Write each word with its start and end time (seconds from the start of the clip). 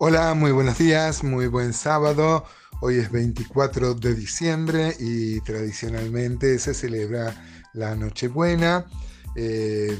Hola, 0.00 0.32
muy 0.34 0.52
buenos 0.52 0.78
días, 0.78 1.24
muy 1.24 1.48
buen 1.48 1.72
sábado. 1.72 2.44
Hoy 2.80 2.98
es 2.98 3.10
24 3.10 3.94
de 3.94 4.14
diciembre 4.14 4.94
y 5.00 5.40
tradicionalmente 5.40 6.60
se 6.60 6.72
celebra 6.72 7.34
la 7.72 7.96
Nochebuena 7.96 8.86
eh, 9.34 9.98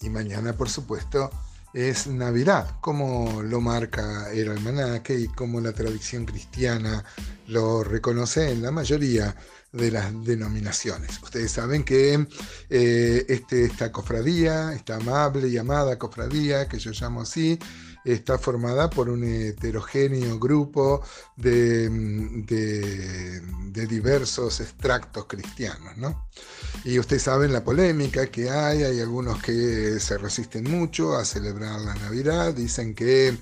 y 0.00 0.08
mañana, 0.08 0.54
por 0.54 0.70
supuesto, 0.70 1.30
es 1.74 2.06
Navidad, 2.06 2.78
como 2.80 3.42
lo 3.42 3.60
marca 3.60 4.32
el 4.32 4.48
almanaque 4.48 5.20
y 5.20 5.28
como 5.28 5.60
la 5.60 5.74
tradición 5.74 6.24
cristiana 6.24 7.04
lo 7.48 7.84
reconoce 7.84 8.50
en 8.50 8.62
la 8.62 8.70
mayoría 8.70 9.34
de 9.72 9.90
las 9.90 10.24
denominaciones. 10.24 11.20
Ustedes 11.22 11.50
saben 11.50 11.82
que 11.82 12.26
eh, 12.70 13.26
este, 13.28 13.64
esta 13.64 13.90
cofradía, 13.90 14.72
esta 14.72 14.96
amable 14.96 15.48
y 15.48 15.58
amada 15.58 15.98
cofradía, 15.98 16.68
que 16.68 16.78
yo 16.78 16.92
llamo 16.92 17.22
así, 17.22 17.58
está 18.04 18.38
formada 18.38 18.90
por 18.90 19.08
un 19.08 19.24
heterogéneo 19.24 20.38
grupo 20.38 21.02
de, 21.36 21.88
de, 21.88 23.86
diversos 23.86 24.60
extractos 24.60 25.24
cristianos. 25.26 25.96
¿no? 25.96 26.28
Y 26.84 26.98
ustedes 26.98 27.22
saben 27.22 27.52
la 27.52 27.64
polémica 27.64 28.26
que 28.26 28.50
hay, 28.50 28.82
hay 28.82 29.00
algunos 29.00 29.42
que 29.42 29.98
se 29.98 30.18
resisten 30.18 30.64
mucho 30.64 31.16
a 31.16 31.24
celebrar 31.24 31.80
la 31.80 31.94
Navidad, 31.94 32.52
dicen 32.54 32.94
que 32.94 33.36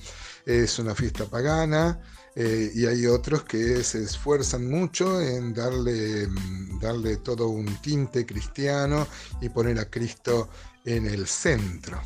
es 0.47 0.79
una 0.79 0.95
fiesta 0.95 1.27
pagana. 1.27 2.01
Eh, 2.35 2.71
y 2.75 2.87
hay 2.87 3.07
otros 3.07 3.45
que 3.45 3.85
se 3.85 4.03
esfuerzan 4.03 4.67
mucho 4.67 5.21
en 5.21 5.53
darle, 5.53 6.27
darle 6.81 7.19
todo 7.19 7.49
un 7.49 7.67
tinte 7.83 8.25
cristiano 8.25 9.07
y 9.43 9.51
poner 9.51 9.79
a 9.79 9.91
Cristo 9.91 10.49
en 10.85 11.07
el 11.07 11.27
centro. 11.27 12.01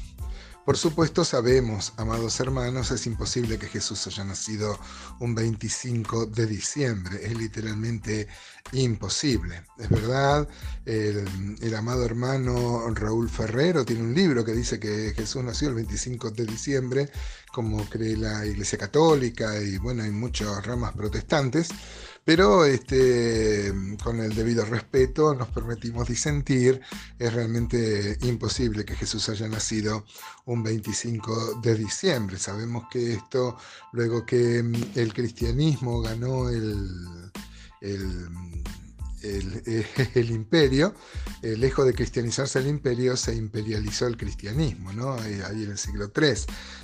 Por 0.67 0.77
supuesto 0.77 1.25
sabemos, 1.25 1.93
amados 1.97 2.41
hermanos, 2.41 2.91
es 2.91 3.07
imposible 3.07 3.57
que 3.57 3.69
Jesús 3.69 4.05
haya 4.09 4.25
nacido 4.25 4.77
un 5.21 5.33
25 5.33 6.27
de 6.27 6.45
diciembre, 6.45 7.21
es 7.23 7.39
literalmente 7.39 8.27
imposible. 8.73 9.63
Es 9.79 9.89
verdad, 9.89 10.49
el, 10.85 11.73
amado 11.73 12.05
hermano 12.05 12.83
Raúl 12.93 13.29
Ferrero 13.29 13.85
tiene 13.85 14.03
un 14.03 14.13
libro 14.13 14.45
que 14.45 14.55
dice 14.55 14.81
que 14.81 15.15
Jesús 15.15 15.45
nació 15.45 15.69
el 15.69 15.77
25 15.77 16.33
de 16.33 16.47
diciembre, 16.47 17.11
como 17.53 17.89
cree 17.89 18.17
la 18.17 18.45
Iglesia 18.45 18.77
Católica 18.77 19.63
y 19.63 19.79
bueno, 19.79 20.03
hay 20.03 20.11
muchas 20.11 20.67
ramas 20.67 20.95
protestantes, 20.95 21.69
pero 22.27 22.65
este, 22.65 23.73
con 24.03 24.19
el 24.19 24.35
debido 24.35 24.65
respeto 24.65 25.33
nos 25.33 25.47
permitimos 25.47 26.09
disentir. 26.09 26.81
Es 27.21 27.33
realmente 27.33 28.19
imposible 28.23 28.85
que 28.85 28.97
Jesús 28.97 29.29
haya 29.29 29.47
nacido 29.47 30.05
un 30.45 30.65
25 30.65 31.61
de 31.63 31.77
diciembre. 31.77 32.37
Sabemos 32.37 32.89
que 32.91 33.15
esto, 33.15 33.57
luego 33.93 34.27
que 34.27 34.59
el 34.97 35.15
cristianismo 35.15 36.01
ganó 36.01 36.49
el 36.49 37.01
el, 40.15 40.31
imperio, 40.31 40.95
eh, 41.43 41.57
lejos 41.57 41.87
de 41.87 41.95
cristianizarse 41.95 42.59
el 42.59 42.67
imperio, 42.67 43.17
se 43.17 43.35
imperializó 43.35 44.07
el 44.07 44.17
cristianismo, 44.17 44.93
¿no? 44.93 45.17
Eh, 45.25 45.43
ahí 45.45 45.65
en 45.65 45.71
el 45.71 45.79
siglo 45.79 46.11
III. 46.15 46.35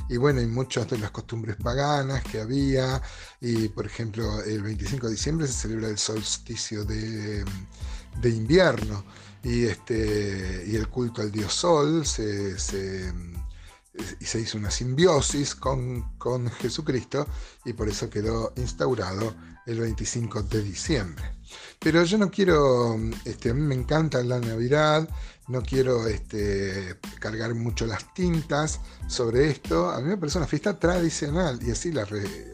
Y 0.08 0.16
bueno, 0.16 0.40
hay 0.40 0.46
muchas 0.46 0.88
de 0.88 0.98
las 0.98 1.10
costumbres 1.10 1.56
paganas 1.56 2.22
que 2.24 2.40
había, 2.40 3.00
y 3.40 3.68
por 3.68 3.86
ejemplo, 3.86 4.42
el 4.42 4.62
25 4.62 5.06
de 5.06 5.12
diciembre 5.12 5.46
se 5.46 5.52
celebra 5.52 5.88
el 5.88 5.98
solsticio 5.98 6.84
de, 6.84 7.44
invierno, 8.24 9.04
y, 9.42 9.64
este, 9.64 10.64
y 10.66 10.76
el 10.76 10.88
culto 10.88 11.20
al 11.20 11.32
dios 11.32 11.52
sol 11.52 12.06
se, 12.06 12.54
y 14.20 14.24
se 14.24 14.40
hizo 14.40 14.56
una 14.56 14.70
simbiosis 14.70 15.54
con, 15.54 16.16
con 16.16 16.50
Jesucristo, 16.50 17.26
y 17.64 17.72
por 17.72 17.88
eso 17.88 18.08
quedó 18.08 18.52
instaurado 18.56 19.34
el 19.66 19.80
25 19.80 20.42
de 20.44 20.62
diciembre. 20.62 21.24
Pero 21.82 22.04
yo 22.04 22.16
no 22.16 22.30
quiero, 22.30 22.96
este, 23.24 23.50
a 23.50 23.54
mí 23.54 23.60
me 23.60 23.74
encanta 23.74 24.22
la 24.22 24.38
Navidad, 24.38 25.08
no 25.48 25.62
quiero 25.62 26.06
este, 26.06 26.96
cargar 27.18 27.54
mucho 27.54 27.86
las 27.86 28.14
tintas 28.14 28.80
sobre 29.08 29.50
esto. 29.50 29.90
A 29.90 30.00
mí 30.00 30.08
me 30.08 30.16
parece 30.16 30.38
una 30.38 30.46
fiesta 30.46 30.78
tradicional 30.78 31.58
y 31.60 31.72
así 31.72 31.90
la, 31.90 32.06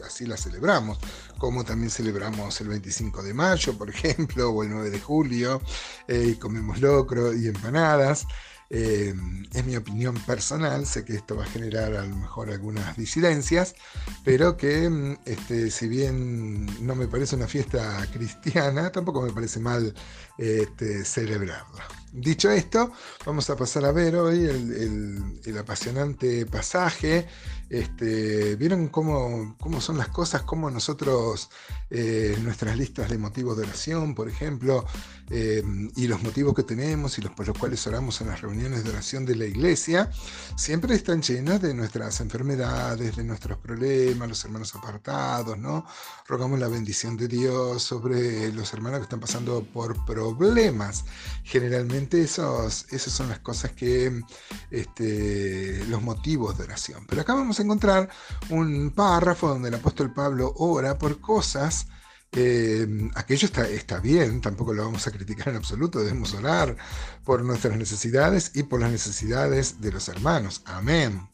así 0.03 0.25
la 0.25 0.35
celebramos, 0.35 0.97
como 1.37 1.63
también 1.63 1.91
celebramos 1.91 2.59
el 2.61 2.69
25 2.69 3.21
de 3.21 3.33
mayo, 3.35 3.77
por 3.77 3.89
ejemplo, 3.89 4.49
o 4.51 4.63
el 4.63 4.71
9 4.71 4.89
de 4.89 4.99
julio, 4.99 5.61
eh, 6.07 6.31
y 6.31 6.35
comemos 6.35 6.81
locro 6.81 7.31
y 7.33 7.47
empanadas. 7.47 8.25
Eh, 8.69 9.13
es 9.51 9.65
mi 9.65 9.75
opinión 9.75 10.15
personal, 10.25 10.85
sé 10.85 11.03
que 11.03 11.15
esto 11.15 11.35
va 11.35 11.43
a 11.43 11.47
generar 11.47 11.95
a 11.95 12.05
lo 12.05 12.15
mejor 12.15 12.51
algunas 12.51 12.95
disidencias, 12.95 13.75
pero 14.23 14.57
que 14.57 14.87
mm, 14.87 15.17
este, 15.25 15.71
si 15.71 15.87
bien 15.87 16.67
no 16.85 16.95
me 16.95 17.07
parece 17.07 17.35
una 17.35 17.47
fiesta 17.47 18.05
cristiana, 18.13 18.91
tampoco 18.91 19.21
me 19.23 19.31
parece 19.31 19.59
mal 19.59 19.93
este, 20.37 21.03
celebrarla. 21.03 21.87
Dicho 22.11 22.49
esto, 22.49 22.91
vamos 23.23 23.49
a 23.51 23.55
pasar 23.55 23.85
a 23.85 23.91
ver 23.91 24.15
hoy 24.15 24.45
el, 24.45 25.57
apasionante 25.59 26.45
pasaje. 26.47 27.27
Este, 27.69 28.55
¿Vieron 28.55 28.87
cómo, 28.87 29.55
cómo, 29.59 29.79
son 29.79 29.99
las 29.99 30.07
cosas? 30.07 30.41
Cómo 30.41 30.71
nosotros, 30.71 31.51
eh, 31.91 32.35
nuestras 32.41 32.75
listas 32.77 33.11
de 33.11 33.19
motivos 33.19 33.57
de 33.57 33.63
oración, 33.63 34.15
por 34.15 34.27
ejemplo, 34.27 34.85
eh, 35.29 35.63
y 35.95 36.07
los 36.07 36.23
motivos 36.23 36.55
que 36.55 36.63
tenemos 36.63 37.19
y 37.19 37.21
los 37.21 37.31
por 37.33 37.47
los 37.47 37.57
cuales 37.57 37.85
oramos 37.85 38.19
en 38.21 38.27
las 38.27 38.41
reuniones 38.41 38.58
de 38.59 38.89
oración 38.89 39.25
de 39.25 39.35
la 39.37 39.45
iglesia, 39.45 40.11
siempre 40.57 40.93
están 40.93 41.21
llenas 41.21 41.61
de 41.61 41.73
nuestras 41.73 42.19
enfermedades, 42.19 43.15
de 43.15 43.23
nuestros 43.23 43.57
problemas, 43.57 44.27
los 44.27 44.43
hermanos 44.43 44.75
apartados, 44.75 45.57
¿no? 45.57 45.85
Rogamos 46.27 46.59
la 46.59 46.67
bendición 46.67 47.15
de 47.15 47.29
Dios 47.29 47.81
sobre 47.81 48.51
los 48.51 48.73
hermanos 48.73 48.99
que 48.99 49.03
están 49.03 49.21
pasando 49.21 49.63
por 49.63 50.05
problemas, 50.05 51.05
generalmente 51.43 52.21
esos, 52.21 52.85
esas 52.91 53.13
son 53.13 53.29
las 53.29 53.39
cosas 53.39 53.71
que, 53.71 54.21
este, 54.69 55.85
los 55.85 56.01
motivos 56.01 56.57
de 56.57 56.65
oración. 56.65 57.05
Pero 57.07 57.21
acá 57.21 57.33
vamos 57.33 57.59
a 57.59 57.63
encontrar 57.63 58.09
un 58.49 58.91
párrafo 58.91 59.47
donde 59.47 59.69
el 59.69 59.75
apóstol 59.75 60.13
Pablo 60.13 60.53
ora 60.57 60.97
por 60.97 61.21
cosas 61.21 61.87
eh, 62.31 63.09
aquello 63.15 63.45
está, 63.45 63.67
está 63.67 63.99
bien, 63.99 64.41
tampoco 64.41 64.73
lo 64.73 64.83
vamos 64.83 65.07
a 65.07 65.11
criticar 65.11 65.49
en 65.49 65.55
absoluto, 65.55 65.99
debemos 65.99 66.33
orar 66.33 66.77
por 67.23 67.43
nuestras 67.43 67.75
necesidades 67.77 68.51
y 68.53 68.63
por 68.63 68.79
las 68.79 68.91
necesidades 68.91 69.81
de 69.81 69.91
los 69.91 70.07
hermanos. 70.09 70.61
Amén. 70.65 71.27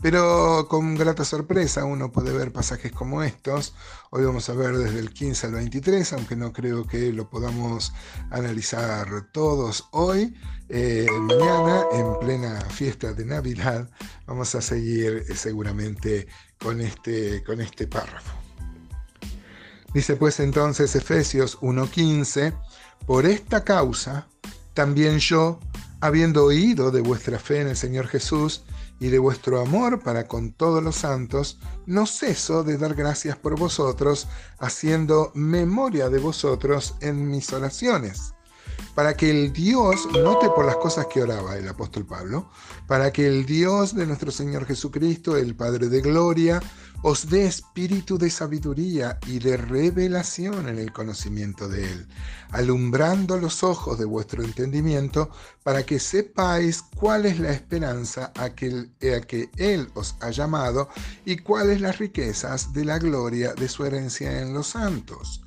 Pero 0.00 0.68
con 0.68 0.94
grata 0.94 1.24
sorpresa 1.24 1.84
uno 1.84 2.12
puede 2.12 2.32
ver 2.32 2.52
pasajes 2.52 2.92
como 2.92 3.22
estos. 3.22 3.74
Hoy 4.10 4.24
vamos 4.24 4.48
a 4.48 4.54
ver 4.54 4.76
desde 4.76 5.00
el 5.00 5.12
15 5.12 5.48
al 5.48 5.52
23, 5.54 6.12
aunque 6.12 6.36
no 6.36 6.52
creo 6.52 6.86
que 6.86 7.12
lo 7.12 7.28
podamos 7.28 7.92
analizar 8.30 9.30
todos 9.32 9.88
hoy. 9.90 10.34
Eh, 10.68 11.06
mañana, 11.22 11.82
en 11.92 12.18
plena 12.20 12.60
fiesta 12.70 13.12
de 13.12 13.24
Navidad, 13.24 13.90
vamos 14.26 14.54
a 14.54 14.62
seguir 14.62 15.24
eh, 15.28 15.34
seguramente 15.34 16.28
con 16.58 16.80
este, 16.80 17.42
con 17.42 17.60
este 17.60 17.86
párrafo. 17.88 18.47
Dice 19.92 20.16
pues 20.16 20.40
entonces 20.40 20.94
Efesios 20.94 21.58
1:15, 21.60 22.52
por 23.06 23.26
esta 23.26 23.64
causa, 23.64 24.28
también 24.74 25.18
yo, 25.18 25.58
habiendo 26.00 26.44
oído 26.44 26.90
de 26.90 27.00
vuestra 27.00 27.38
fe 27.38 27.60
en 27.60 27.68
el 27.68 27.76
Señor 27.76 28.06
Jesús 28.06 28.64
y 29.00 29.08
de 29.08 29.18
vuestro 29.18 29.60
amor 29.60 30.00
para 30.00 30.26
con 30.26 30.52
todos 30.52 30.82
los 30.82 30.96
santos, 30.96 31.58
no 31.86 32.06
ceso 32.06 32.64
de 32.64 32.78
dar 32.78 32.94
gracias 32.94 33.36
por 33.36 33.58
vosotros, 33.58 34.28
haciendo 34.58 35.32
memoria 35.34 36.08
de 36.08 36.18
vosotros 36.18 36.94
en 37.00 37.30
mis 37.30 37.52
oraciones 37.52 38.34
para 38.98 39.16
que 39.16 39.30
el 39.30 39.52
Dios, 39.52 40.08
note 40.12 40.48
por 40.50 40.66
las 40.66 40.74
cosas 40.74 41.06
que 41.06 41.22
oraba 41.22 41.56
el 41.56 41.68
apóstol 41.68 42.04
Pablo, 42.04 42.50
para 42.88 43.12
que 43.12 43.28
el 43.28 43.46
Dios 43.46 43.94
de 43.94 44.04
nuestro 44.06 44.32
Señor 44.32 44.66
Jesucristo, 44.66 45.36
el 45.36 45.54
Padre 45.54 45.88
de 45.88 46.00
Gloria, 46.00 46.60
os 47.02 47.30
dé 47.30 47.46
espíritu 47.46 48.18
de 48.18 48.28
sabiduría 48.28 49.20
y 49.28 49.38
de 49.38 49.56
revelación 49.56 50.68
en 50.68 50.80
el 50.80 50.92
conocimiento 50.92 51.68
de 51.68 51.84
Él, 51.84 52.08
alumbrando 52.50 53.36
los 53.36 53.62
ojos 53.62 54.00
de 54.00 54.04
vuestro 54.04 54.42
entendimiento, 54.42 55.30
para 55.62 55.86
que 55.86 56.00
sepáis 56.00 56.82
cuál 56.82 57.26
es 57.26 57.38
la 57.38 57.52
esperanza 57.52 58.32
a 58.34 58.50
que, 58.56 58.90
que 58.98 59.48
Él 59.58 59.92
os 59.94 60.16
ha 60.18 60.30
llamado 60.30 60.88
y 61.24 61.36
cuáles 61.36 61.80
las 61.80 61.98
riquezas 61.98 62.72
de 62.72 62.84
la 62.84 62.98
gloria 62.98 63.54
de 63.54 63.68
su 63.68 63.84
herencia 63.84 64.40
en 64.42 64.54
los 64.54 64.66
santos 64.66 65.42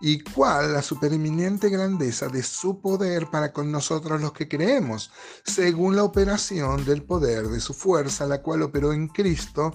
y 0.00 0.20
cuál 0.20 0.74
la 0.74 0.82
supereminente 0.82 1.70
grandeza 1.70 2.28
de 2.28 2.42
su 2.42 2.80
poder 2.80 3.28
para 3.30 3.52
con 3.52 3.72
nosotros 3.72 4.20
los 4.20 4.32
que 4.32 4.48
creemos, 4.48 5.10
según 5.44 5.96
la 5.96 6.04
operación 6.04 6.84
del 6.84 7.02
poder 7.02 7.48
de 7.48 7.60
su 7.60 7.72
fuerza, 7.72 8.26
la 8.26 8.42
cual 8.42 8.62
operó 8.62 8.92
en 8.92 9.08
Cristo, 9.08 9.72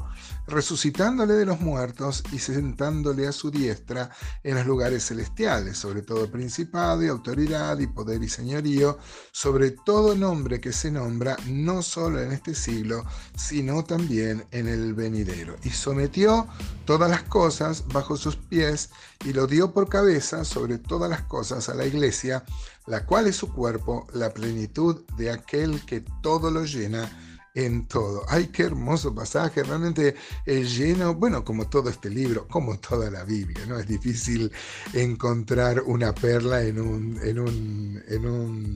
resucitándole 0.47 1.33
de 1.33 1.45
los 1.45 1.59
muertos 1.59 2.23
y 2.31 2.39
sentándole 2.39 3.27
a 3.27 3.31
su 3.31 3.49
diestra 3.49 4.11
en 4.43 4.55
los 4.55 4.65
lugares 4.65 5.07
celestiales, 5.07 5.77
sobre 5.77 6.01
todo 6.01 6.29
principado 6.29 7.03
y 7.03 7.07
autoridad 7.07 7.79
y 7.79 7.87
poder 7.87 8.23
y 8.23 8.29
señorío, 8.29 8.99
sobre 9.31 9.71
todo 9.71 10.15
nombre 10.15 10.59
que 10.61 10.71
se 10.73 10.91
nombra, 10.91 11.35
no 11.47 11.81
solo 11.81 12.21
en 12.21 12.31
este 12.31 12.53
siglo, 12.53 13.05
sino 13.35 13.83
también 13.83 14.45
en 14.51 14.67
el 14.67 14.93
venidero. 14.93 15.55
Y 15.63 15.69
sometió 15.69 16.47
todas 16.85 17.09
las 17.09 17.23
cosas 17.23 17.85
bajo 17.87 18.17
sus 18.17 18.35
pies 18.35 18.89
y 19.25 19.33
lo 19.33 19.47
dio 19.47 19.71
por 19.71 19.89
cabeza 19.89 20.10
sobre 20.19 20.77
todas 20.77 21.09
las 21.09 21.21
cosas 21.23 21.69
a 21.69 21.73
la 21.73 21.85
iglesia, 21.85 22.43
la 22.85 23.05
cual 23.05 23.27
es 23.27 23.37
su 23.37 23.53
cuerpo, 23.53 24.07
la 24.13 24.33
plenitud 24.33 25.05
de 25.15 25.31
aquel 25.31 25.85
que 25.85 26.03
todo 26.21 26.51
lo 26.51 26.65
llena 26.65 27.09
en 27.53 27.87
todo. 27.87 28.23
Ay, 28.27 28.47
qué 28.47 28.63
hermoso 28.63 29.13
pasaje, 29.13 29.63
realmente 29.63 30.15
es 30.45 30.77
lleno, 30.77 31.15
bueno, 31.15 31.43
como 31.43 31.67
todo 31.67 31.89
este 31.89 32.09
libro, 32.09 32.47
como 32.47 32.79
toda 32.79 33.09
la 33.11 33.23
Biblia, 33.23 33.65
¿no? 33.67 33.79
Es 33.79 33.87
difícil 33.87 34.51
encontrar 34.93 35.81
una 35.81 36.13
perla 36.13 36.63
en 36.63 36.79
un, 36.79 37.19
en 37.23 37.39
un, 37.39 38.03
en 38.07 38.25
un 38.25 38.75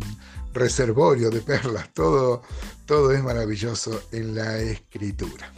reservorio 0.54 1.30
de 1.30 1.42
perlas, 1.42 1.94
todo, 1.94 2.42
todo 2.86 3.12
es 3.12 3.24
maravilloso 3.24 4.02
en 4.12 4.36
la 4.36 4.58
escritura. 4.58 5.52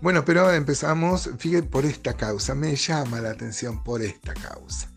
Bueno, 0.00 0.24
pero 0.24 0.50
empezamos, 0.52 1.30
fíjense, 1.38 1.68
por 1.68 1.84
esta 1.84 2.14
causa, 2.14 2.54
me 2.54 2.74
llama 2.76 3.20
la 3.20 3.30
atención 3.30 3.82
por 3.82 4.02
esta 4.02 4.34
causa. 4.34 4.90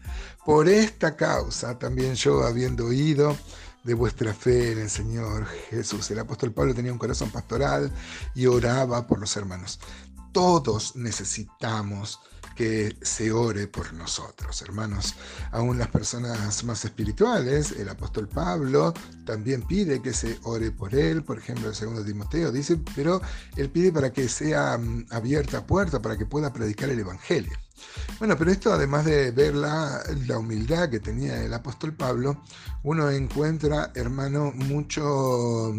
Por 0.45 0.67
esta 0.67 1.15
causa, 1.15 1.77
también 1.77 2.15
yo 2.15 2.43
habiendo 2.43 2.87
oído 2.87 3.37
de 3.83 3.93
vuestra 3.93 4.33
fe 4.33 4.71
en 4.73 4.79
el 4.79 4.89
Señor 4.89 5.45
Jesús. 5.69 6.09
El 6.11 6.19
apóstol 6.19 6.51
Pablo 6.51 6.73
tenía 6.73 6.91
un 6.91 6.99
corazón 6.99 7.29
pastoral 7.31 7.91
y 8.35 8.45
oraba 8.45 9.07
por 9.07 9.19
los 9.19 9.35
hermanos. 9.37 9.79
Todos 10.31 10.95
necesitamos 10.95 12.19
que 12.59 12.97
se 13.01 13.31
ore 13.31 13.67
por 13.67 13.93
nosotros, 13.93 14.61
hermanos. 14.61 15.15
Aún 15.51 15.77
las 15.77 15.87
personas 15.87 16.61
más 16.65 16.83
espirituales, 16.83 17.71
el 17.71 17.87
apóstol 17.87 18.27
Pablo 18.27 18.93
también 19.25 19.61
pide 19.61 20.01
que 20.01 20.11
se 20.11 20.37
ore 20.43 20.69
por 20.71 20.93
él, 20.93 21.23
por 21.23 21.37
ejemplo, 21.37 21.69
el 21.69 21.75
segundo 21.75 22.03
Timoteo 22.03 22.51
dice, 22.51 22.77
pero 22.95 23.21
él 23.55 23.69
pide 23.69 23.93
para 23.93 24.11
que 24.11 24.27
sea 24.27 24.77
mm, 24.77 25.05
abierta 25.09 25.65
puerta, 25.65 26.01
para 26.01 26.17
que 26.17 26.25
pueda 26.25 26.51
predicar 26.51 26.89
el 26.89 26.99
Evangelio. 26.99 27.57
Bueno, 28.19 28.37
pero 28.37 28.51
esto 28.51 28.73
además 28.73 29.05
de 29.05 29.31
ver 29.31 29.55
la, 29.55 30.03
humildad 30.37 30.89
que 30.89 30.99
tenía 30.99 31.43
el 31.43 31.53
apóstol 31.53 31.93
Pablo, 31.93 32.41
uno 32.83 33.09
encuentra, 33.09 33.91
hermano, 33.95 34.51
mucho, 34.53 35.73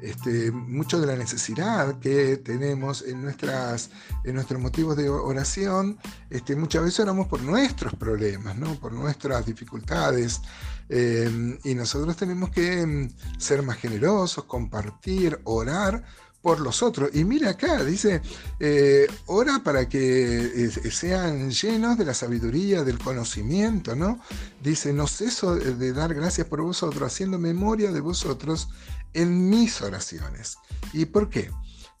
este, 0.00 0.50
mucho 0.50 1.00
de 1.00 1.06
la 1.06 1.16
necesidad 1.16 1.98
que 1.98 2.36
tenemos 2.38 3.02
en, 3.02 3.22
nuestras, 3.22 3.90
en 4.24 4.34
nuestros 4.34 4.60
motivos 4.60 4.96
de 4.96 5.08
oración. 5.08 5.98
Este, 6.28 6.56
muchas 6.56 6.84
veces 6.84 7.00
oramos 7.00 7.28
por 7.28 7.42
nuestros 7.42 7.94
problemas, 7.94 8.56
¿no? 8.56 8.74
por 8.74 8.92
nuestras 8.92 9.46
dificultades. 9.46 10.40
Eh, 10.88 11.58
y 11.62 11.74
nosotros 11.74 12.16
tenemos 12.16 12.50
que 12.50 12.84
mm, 12.84 13.38
ser 13.38 13.62
más 13.62 13.76
generosos, 13.76 14.44
compartir, 14.44 15.40
orar 15.44 16.04
por 16.42 16.60
los 16.60 16.82
otros. 16.82 17.10
Y 17.12 17.24
mira 17.24 17.50
acá, 17.50 17.84
dice, 17.84 18.22
eh, 18.58 19.06
ora 19.26 19.62
para 19.62 19.88
que 19.88 20.64
eh, 20.66 20.90
sean 20.90 21.50
llenos 21.50 21.98
de 21.98 22.04
la 22.04 22.14
sabiduría, 22.14 22.82
del 22.84 22.98
conocimiento, 22.98 23.94
¿no? 23.94 24.20
Dice, 24.62 24.92
no 24.92 25.06
ceso 25.06 25.56
de 25.56 25.92
dar 25.92 26.14
gracias 26.14 26.46
por 26.46 26.62
vosotros, 26.62 27.02
haciendo 27.02 27.38
memoria 27.38 27.92
de 27.92 28.00
vosotros 28.00 28.68
en 29.12 29.50
mis 29.50 29.80
oraciones. 29.82 30.56
¿Y 30.92 31.06
por 31.06 31.28
qué? 31.28 31.50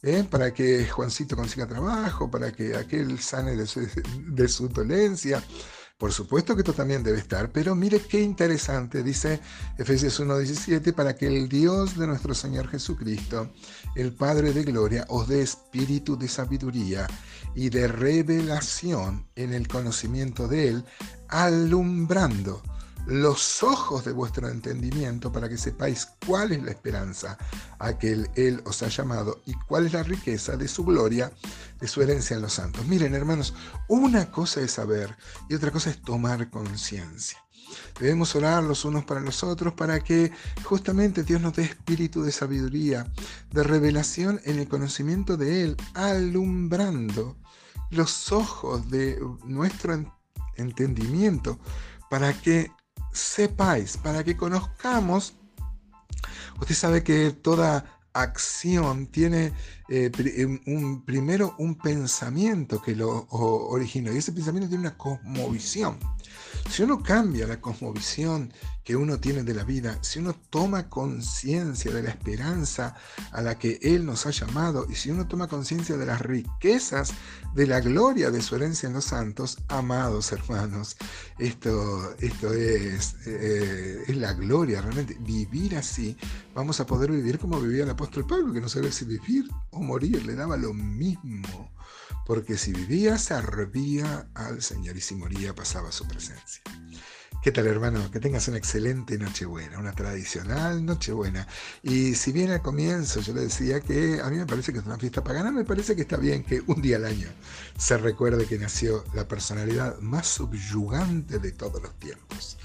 ¿Eh? 0.02 0.24
Para 0.28 0.54
que 0.54 0.88
Juancito 0.88 1.36
consiga 1.36 1.66
trabajo, 1.66 2.30
para 2.30 2.52
que 2.52 2.74
aquel 2.74 3.18
sane 3.20 3.54
de 3.54 3.66
su, 3.66 3.86
de 4.28 4.48
su 4.48 4.68
dolencia, 4.68 5.44
por 6.00 6.14
supuesto 6.14 6.56
que 6.56 6.62
esto 6.62 6.72
también 6.72 7.02
debe 7.02 7.18
estar, 7.18 7.52
pero 7.52 7.74
mire 7.74 8.00
qué 8.00 8.22
interesante, 8.22 9.02
dice 9.02 9.38
Efesios 9.76 10.18
1.17, 10.18 10.94
para 10.94 11.14
que 11.14 11.26
el 11.26 11.46
Dios 11.46 11.98
de 11.98 12.06
nuestro 12.06 12.34
Señor 12.34 12.68
Jesucristo, 12.68 13.52
el 13.94 14.14
Padre 14.14 14.54
de 14.54 14.62
Gloria, 14.62 15.04
os 15.10 15.28
dé 15.28 15.42
espíritu 15.42 16.16
de 16.16 16.26
sabiduría 16.26 17.06
y 17.54 17.68
de 17.68 17.86
revelación 17.86 19.26
en 19.36 19.52
el 19.52 19.68
conocimiento 19.68 20.48
de 20.48 20.68
Él, 20.68 20.84
alumbrando 21.28 22.62
los 23.06 23.62
ojos 23.62 24.04
de 24.04 24.12
vuestro 24.12 24.48
entendimiento 24.48 25.32
para 25.32 25.48
que 25.48 25.58
sepáis 25.58 26.08
cuál 26.26 26.52
es 26.52 26.62
la 26.62 26.70
esperanza 26.70 27.38
a 27.78 27.98
que 27.98 28.26
él, 28.34 28.62
os 28.64 28.82
ha 28.82 28.88
llamado 28.88 29.42
y 29.46 29.54
cuál 29.54 29.86
es 29.86 29.92
la 29.92 30.02
riqueza 30.02 30.56
de 30.56 30.68
su 30.68 30.84
gloria, 30.84 31.32
de 31.80 31.88
su 31.88 32.02
herencia 32.02 32.36
en 32.36 32.42
los 32.42 32.54
santos. 32.54 32.86
Miren, 32.86 33.14
hermanos, 33.14 33.54
una 33.88 34.30
cosa 34.30 34.60
es 34.60 34.72
saber 34.72 35.16
y 35.48 35.54
otra 35.54 35.70
cosa 35.70 35.90
es 35.90 36.00
tomar 36.02 36.50
conciencia. 36.50 37.38
Debemos 38.00 38.34
orar 38.34 38.64
los 38.64 38.84
unos 38.84 39.04
para 39.04 39.20
los 39.20 39.44
otros 39.44 39.74
para 39.74 40.00
que 40.00 40.32
justamente 40.64 41.22
Dios 41.22 41.40
nos 41.40 41.54
dé 41.54 41.62
espíritu 41.62 42.22
de 42.22 42.32
sabiduría, 42.32 43.10
de 43.52 43.62
revelación 43.62 44.40
en 44.44 44.58
el 44.58 44.68
conocimiento 44.68 45.36
de 45.36 45.62
Él, 45.62 45.76
alumbrando 45.94 47.36
los 47.90 48.32
ojos 48.32 48.90
de 48.90 49.20
nuestro 49.44 49.94
entendimiento 50.56 51.58
para 52.08 52.32
que 52.32 52.70
sepáis, 53.12 53.96
para 53.96 54.24
que 54.24 54.36
conozcamos. 54.36 55.34
Usted 56.60 56.74
sabe 56.74 57.02
que 57.02 57.30
toda 57.30 57.84
acción 58.12 59.06
tiene 59.06 59.52
eh, 59.88 60.10
un, 60.66 61.02
primero 61.04 61.54
un 61.58 61.76
pensamiento 61.76 62.82
que 62.82 62.96
lo 62.96 63.26
originó 63.30 64.12
y 64.12 64.18
ese 64.18 64.32
pensamiento 64.32 64.68
tiene 64.68 64.88
una 64.88 64.96
cosmovisión. 64.96 65.98
Si 66.70 66.84
uno 66.84 67.02
cambia 67.02 67.48
la 67.48 67.60
cosmovisión 67.60 68.52
que 68.84 68.94
uno 68.94 69.18
tiene 69.18 69.42
de 69.42 69.54
la 69.54 69.64
vida, 69.64 69.98
si 70.02 70.20
uno 70.20 70.34
toma 70.50 70.88
conciencia 70.88 71.92
de 71.92 72.00
la 72.00 72.10
esperanza 72.10 72.94
a 73.32 73.42
la 73.42 73.58
que 73.58 73.80
Él 73.82 74.06
nos 74.06 74.24
ha 74.24 74.30
llamado 74.30 74.86
y 74.88 74.94
si 74.94 75.10
uno 75.10 75.26
toma 75.26 75.48
conciencia 75.48 75.96
de 75.96 76.06
las 76.06 76.22
riquezas 76.22 77.12
de 77.56 77.66
la 77.66 77.80
gloria 77.80 78.30
de 78.30 78.40
su 78.40 78.54
herencia 78.54 78.86
en 78.86 78.92
los 78.92 79.06
santos, 79.06 79.58
amados 79.66 80.30
hermanos, 80.30 80.96
esto, 81.40 82.14
esto 82.20 82.52
es, 82.54 83.16
eh, 83.26 84.04
es 84.06 84.16
la 84.16 84.32
gloria 84.34 84.80
realmente. 84.80 85.16
Vivir 85.18 85.76
así, 85.76 86.16
vamos 86.54 86.78
a 86.78 86.86
poder 86.86 87.10
vivir 87.10 87.40
como 87.40 87.60
vivía 87.60 87.82
el 87.82 87.90
apóstol 87.90 88.28
Pablo, 88.28 88.52
que 88.52 88.60
no 88.60 88.68
sabía 88.68 88.92
si 88.92 89.04
vivir 89.06 89.50
o 89.70 89.80
morir, 89.80 90.24
le 90.24 90.36
daba 90.36 90.56
lo 90.56 90.72
mismo 90.72 91.72
porque 92.30 92.56
si 92.56 92.72
vivía 92.72 93.18
servía 93.18 94.28
al 94.34 94.62
Señor 94.62 94.96
y 94.96 95.00
si 95.00 95.16
moría 95.16 95.52
pasaba 95.52 95.90
su 95.90 96.06
presencia. 96.06 96.62
¿Qué 97.42 97.50
tal 97.50 97.66
hermano? 97.66 98.08
Que 98.12 98.20
tengas 98.20 98.46
una 98.46 98.56
excelente 98.56 99.18
Nochebuena, 99.18 99.80
una 99.80 99.90
tradicional 99.90 100.86
Nochebuena. 100.86 101.48
Y 101.82 102.14
si 102.14 102.30
bien 102.30 102.52
al 102.52 102.62
comienzo 102.62 103.18
yo 103.18 103.34
le 103.34 103.40
decía 103.40 103.80
que 103.80 104.20
a 104.22 104.30
mí 104.30 104.36
me 104.36 104.46
parece 104.46 104.72
que 104.72 104.78
es 104.78 104.86
una 104.86 104.96
fiesta 104.96 105.24
pagana, 105.24 105.50
me 105.50 105.64
parece 105.64 105.96
que 105.96 106.02
está 106.02 106.18
bien 106.18 106.44
que 106.44 106.62
un 106.68 106.80
día 106.80 106.98
al 106.98 107.06
año 107.06 107.26
se 107.76 107.98
recuerde 107.98 108.46
que 108.46 108.58
nació 108.58 109.04
la 109.12 109.26
personalidad 109.26 109.98
más 109.98 110.28
subyugante 110.28 111.40
de 111.40 111.50
todos 111.50 111.82
los 111.82 111.98
tiempos, 111.98 112.58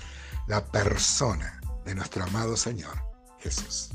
la 0.48 0.64
persona 0.64 1.60
de 1.86 1.96
nuestro 1.96 2.24
amado 2.24 2.56
Señor 2.56 2.94
Jesús. 3.40 3.90